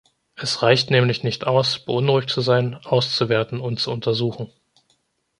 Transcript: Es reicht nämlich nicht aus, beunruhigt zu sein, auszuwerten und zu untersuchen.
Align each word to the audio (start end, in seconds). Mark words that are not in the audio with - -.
Es 0.35 0.63
reicht 0.63 0.89
nämlich 0.89 1.21
nicht 1.23 1.45
aus, 1.45 1.77
beunruhigt 1.77 2.31
zu 2.31 2.41
sein, 2.41 2.73
auszuwerten 2.73 3.59
und 3.61 3.79
zu 3.79 3.91
untersuchen. 3.91 4.51